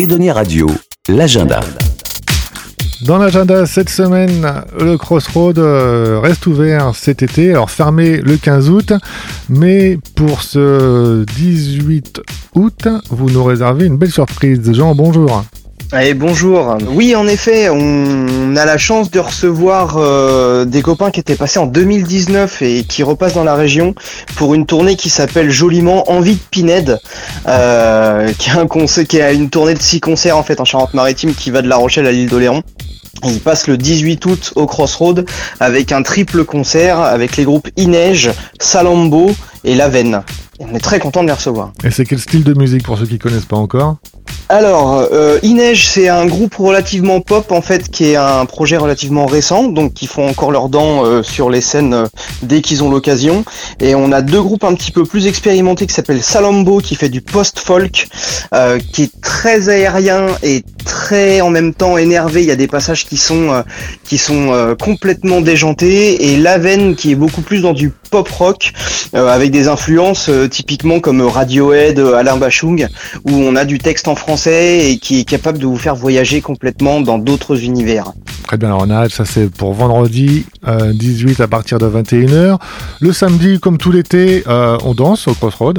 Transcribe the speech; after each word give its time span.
Edonia 0.00 0.32
Radio, 0.32 0.66
l'agenda. 1.10 1.60
Dans 3.02 3.18
l'agenda 3.18 3.66
cette 3.66 3.90
semaine, 3.90 4.50
le 4.80 4.96
Crossroad 4.96 5.58
euh, 5.58 6.18
reste 6.22 6.46
ouvert 6.46 6.94
cet 6.94 7.22
été, 7.22 7.50
alors 7.50 7.70
fermé 7.70 8.16
le 8.16 8.38
15 8.38 8.70
août, 8.70 8.94
mais 9.50 9.98
pour 10.14 10.40
ce 10.40 11.26
18 11.36 12.22
août, 12.54 12.88
vous 13.10 13.28
nous 13.28 13.44
réservez 13.44 13.84
une 13.84 13.98
belle 13.98 14.10
surprise. 14.10 14.72
Jean, 14.72 14.94
bonjour. 14.94 15.44
Allez, 15.92 16.14
bonjour. 16.14 16.76
Oui, 16.86 17.16
en 17.16 17.26
effet, 17.26 17.68
on 17.68 18.54
a 18.54 18.64
la 18.64 18.78
chance 18.78 19.10
de 19.10 19.18
recevoir 19.18 19.96
euh, 19.96 20.64
des 20.64 20.82
copains 20.82 21.10
qui 21.10 21.18
étaient 21.18 21.34
passés 21.34 21.58
en 21.58 21.66
2019 21.66 22.62
et 22.62 22.84
qui 22.84 23.02
repassent 23.02 23.34
dans 23.34 23.42
la 23.42 23.56
région 23.56 23.96
pour 24.36 24.54
une 24.54 24.66
tournée 24.66 24.94
qui 24.94 25.10
s'appelle 25.10 25.50
joliment 25.50 26.08
Envie 26.08 26.34
de 26.34 26.40
Pinède, 26.48 27.00
euh, 27.48 28.32
qui, 28.38 28.50
a 28.50 28.60
un 28.60 28.68
concert, 28.68 29.04
qui 29.04 29.20
a 29.20 29.32
une 29.32 29.50
tournée 29.50 29.74
de 29.74 29.82
six 29.82 29.98
concerts 29.98 30.36
en 30.36 30.44
fait 30.44 30.60
en 30.60 30.64
Charente-Maritime 30.64 31.34
qui 31.34 31.50
va 31.50 31.60
de 31.60 31.68
La 31.68 31.76
Rochelle 31.76 32.06
à 32.06 32.12
l'île 32.12 32.28
d'Oléron. 32.28 32.62
Il 33.24 33.40
passe 33.40 33.66
le 33.66 33.76
18 33.76 34.24
août 34.26 34.52
au 34.54 34.66
Crossroad 34.66 35.26
avec 35.58 35.90
un 35.90 36.02
triple 36.02 36.44
concert 36.44 37.00
avec 37.00 37.36
les 37.36 37.42
groupes 37.42 37.68
Ineige, 37.76 38.30
Salambo 38.60 39.32
et 39.64 39.74
Laven. 39.74 40.22
On 40.62 40.74
est 40.74 40.80
très 40.80 41.00
content 41.00 41.22
de 41.22 41.28
les 41.28 41.32
recevoir. 41.32 41.72
Et 41.84 41.90
c'est 41.90 42.04
quel 42.04 42.18
style 42.18 42.44
de 42.44 42.52
musique 42.52 42.82
pour 42.84 42.98
ceux 42.98 43.06
qui 43.06 43.18
connaissent 43.18 43.46
pas 43.46 43.56
encore 43.56 43.96
alors, 44.48 45.06
euh, 45.12 45.38
Inej, 45.44 45.86
c'est 45.86 46.08
un 46.08 46.26
groupe 46.26 46.56
relativement 46.56 47.20
pop 47.20 47.52
en 47.52 47.62
fait, 47.62 47.88
qui 47.88 48.06
est 48.06 48.16
un 48.16 48.44
projet 48.46 48.76
relativement 48.76 49.26
récent, 49.26 49.68
donc 49.68 49.94
qui 49.94 50.08
font 50.08 50.28
encore 50.28 50.50
leurs 50.50 50.68
dents 50.68 51.04
euh, 51.04 51.22
sur 51.22 51.50
les 51.50 51.60
scènes 51.60 51.94
euh, 51.94 52.06
dès 52.42 52.60
qu'ils 52.60 52.82
ont 52.82 52.90
l'occasion. 52.90 53.44
Et 53.78 53.94
on 53.94 54.10
a 54.10 54.22
deux 54.22 54.42
groupes 54.42 54.64
un 54.64 54.74
petit 54.74 54.90
peu 54.90 55.04
plus 55.04 55.28
expérimentés 55.28 55.86
qui 55.86 55.94
s'appellent 55.94 56.20
Salambo, 56.22 56.78
qui 56.78 56.96
fait 56.96 57.08
du 57.08 57.20
post-folk, 57.20 58.08
euh, 58.52 58.80
qui 58.92 59.04
est 59.04 59.20
très 59.20 59.68
aérien 59.68 60.26
et 60.42 60.64
très 60.84 61.40
en 61.40 61.50
même 61.50 61.74
temps 61.74 61.96
énervé. 61.96 62.42
Il 62.42 62.48
y 62.48 62.52
a 62.52 62.56
des 62.56 62.66
passages 62.66 63.06
qui 63.06 63.16
sont 63.16 63.64
qui 64.04 64.18
sont 64.18 64.76
complètement 64.80 65.40
déjantés, 65.40 66.32
et 66.32 66.36
Laven 66.36 66.94
qui 66.94 67.12
est 67.12 67.16
beaucoup 67.16 67.42
plus 67.42 67.62
dans 67.62 67.72
du 67.72 67.90
pop 68.10 68.28
rock 68.28 68.72
avec 69.12 69.50
des 69.50 69.68
influences 69.68 70.30
typiquement 70.50 71.00
comme 71.00 71.20
Radiohead, 71.22 71.98
Alain 71.98 72.36
Bachung, 72.36 72.86
où 73.24 73.32
on 73.32 73.56
a 73.56 73.64
du 73.64 73.78
texte 73.78 74.08
en 74.08 74.14
français 74.14 74.90
et 74.90 74.98
qui 74.98 75.20
est 75.20 75.24
capable 75.24 75.58
de 75.58 75.66
vous 75.66 75.76
faire 75.76 75.94
voyager 75.94 76.40
complètement 76.40 77.00
dans 77.00 77.18
d'autres 77.18 77.62
univers. 77.62 78.12
Très 78.46 78.56
bien, 78.56 78.68
alors 78.68 78.84
on 78.86 78.90
a 78.90 79.08
ça 79.08 79.24
c'est 79.24 79.48
pour 79.48 79.74
vendredi 79.74 80.44
18 80.66 81.40
euh, 81.40 81.44
à 81.44 81.48
partir 81.48 81.78
de 81.78 81.86
21h. 81.86 82.58
Le 83.00 83.12
samedi, 83.12 83.60
comme 83.60 83.78
tout 83.78 83.92
l'été, 83.92 84.42
euh, 84.48 84.76
on 84.84 84.94
danse 84.94 85.28
au 85.28 85.34
Crossroad. 85.34 85.78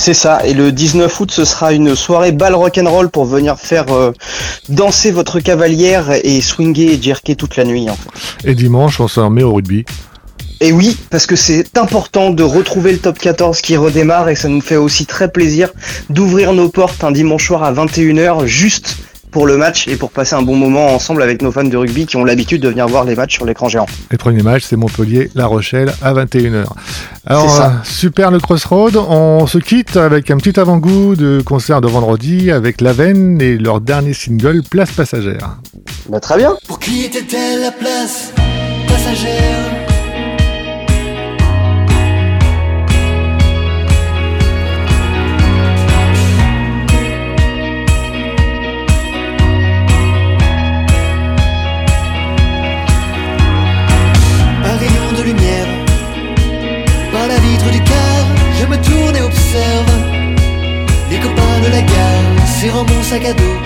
C'est 0.00 0.14
ça, 0.14 0.46
et 0.46 0.54
le 0.54 0.72
19 0.72 1.20
août, 1.20 1.30
ce 1.30 1.44
sera 1.44 1.74
une 1.74 1.94
soirée 1.94 2.32
bal 2.32 2.54
rock'n'roll 2.54 3.10
pour 3.10 3.26
venir 3.26 3.58
faire 3.58 3.92
euh, 3.92 4.12
danser 4.70 5.10
votre 5.10 5.40
cavalière 5.40 6.10
et 6.24 6.40
swinger 6.40 6.94
et 6.94 7.02
jerker 7.02 7.36
toute 7.36 7.56
la 7.56 7.64
nuit. 7.64 7.86
En 7.90 7.98
Et 8.44 8.54
dimanche, 8.54 8.98
on 8.98 9.08
se 9.08 9.20
remet 9.20 9.42
au 9.42 9.52
rugby. 9.52 9.84
Et 10.62 10.72
oui, 10.72 10.96
parce 11.10 11.26
que 11.26 11.36
c'est 11.36 11.76
important 11.76 12.30
de 12.30 12.42
retrouver 12.42 12.92
le 12.92 12.98
top 12.98 13.18
14 13.18 13.60
qui 13.60 13.76
redémarre 13.76 14.30
et 14.30 14.36
ça 14.36 14.48
nous 14.48 14.62
fait 14.62 14.76
aussi 14.76 15.04
très 15.04 15.30
plaisir 15.30 15.68
d'ouvrir 16.08 16.54
nos 16.54 16.70
portes 16.70 17.04
un 17.04 17.12
dimanche 17.12 17.48
soir 17.48 17.62
à 17.62 17.70
21h 17.70 18.46
juste 18.46 18.96
pour 19.30 19.46
le 19.46 19.56
match 19.56 19.88
et 19.88 19.96
pour 19.96 20.10
passer 20.10 20.34
un 20.34 20.42
bon 20.42 20.56
moment 20.56 20.94
ensemble 20.94 21.22
avec 21.22 21.42
nos 21.42 21.52
fans 21.52 21.64
de 21.64 21.76
rugby 21.76 22.06
qui 22.06 22.16
ont 22.16 22.24
l'habitude 22.24 22.62
de 22.62 22.68
venir 22.68 22.86
voir 22.86 23.04
les 23.04 23.14
matchs 23.14 23.34
sur 23.34 23.44
l'écran 23.44 23.68
géant. 23.68 23.86
Les 24.10 24.18
premiers 24.18 24.42
matchs, 24.42 24.64
c'est 24.68 24.76
Montpellier-La 24.76 25.46
Rochelle 25.46 25.92
à 26.02 26.12
21h. 26.12 26.66
Alors, 27.26 27.60
euh, 27.60 27.68
super 27.84 28.30
le 28.30 28.40
Crossroad. 28.40 28.96
On 28.96 29.46
se 29.46 29.58
quitte 29.58 29.96
avec 29.96 30.30
un 30.30 30.36
petit 30.36 30.58
avant-goût 30.58 31.16
de 31.16 31.42
concert 31.44 31.80
de 31.80 31.88
vendredi 31.88 32.50
avec 32.50 32.80
Laven 32.80 33.40
et 33.40 33.56
leur 33.56 33.80
dernier 33.80 34.14
single, 34.14 34.62
Place 34.68 34.92
Passagère. 34.92 35.58
Bah, 36.08 36.20
très 36.20 36.36
bien. 36.38 36.56
Pour 36.66 36.78
qui 36.78 37.04
était 37.04 37.58
la 37.58 37.70
place 37.72 38.32
passagère? 38.88 39.89
Serrant 62.60 62.84
mon 62.84 63.02
sac 63.02 63.24
à 63.24 63.32
dos. 63.32 63.58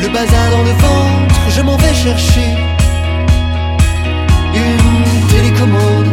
Le 0.00 0.08
bazar 0.08 0.50
dans 0.54 0.64
le 0.70 0.74
ventre, 0.84 1.40
je 1.54 1.60
m'en 1.60 1.76
vais 1.76 1.94
chercher 1.94 2.48
une 4.54 5.26
télécommande. 5.32 6.10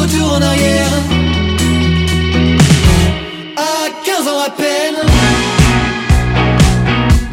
Retour 0.00 0.32
en 0.36 0.42
arrière, 0.42 0.94
à 3.56 3.74
15 4.04 4.28
ans 4.32 4.40
à 4.48 4.50
peine, 4.50 5.00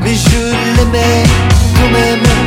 mais 0.02 0.14
je 0.14 0.42
l'aimais 0.76 1.24
quand 1.76 1.92
même. 2.00 2.47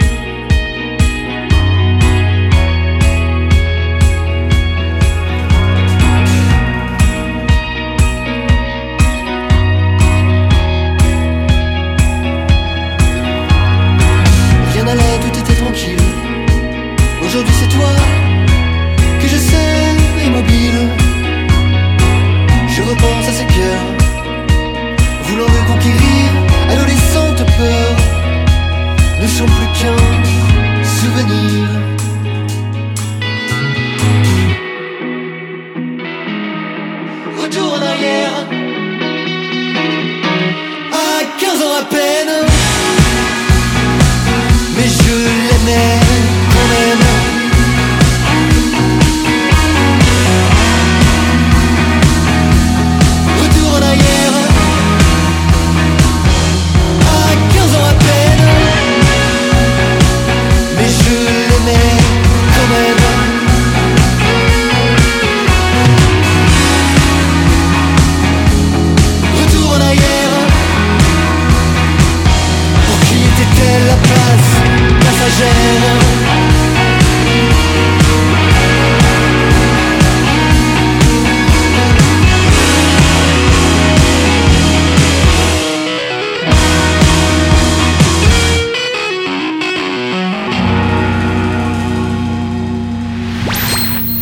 cœur, 23.45 23.81
voulant 25.23 25.49
me 25.49 25.67
conquérir 25.67 26.31
adolescente 26.69 27.43
peur 27.57 27.95
ne 29.21 29.27
sont 29.27 29.45
plus 29.45 29.67
qu'un 29.79 30.83
souvenir. 30.83 31.80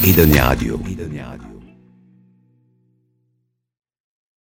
Idonia 0.10 0.48
Radio. 0.48 0.80
Idonia 0.88 1.28
Radio. 1.28 1.29